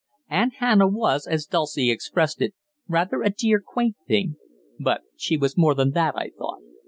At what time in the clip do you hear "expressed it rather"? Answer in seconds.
1.91-3.21